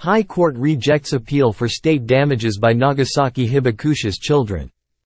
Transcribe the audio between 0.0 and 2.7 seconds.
High Court rejects appeal for state damages